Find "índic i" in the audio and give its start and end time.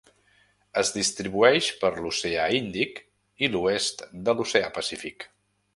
2.61-3.53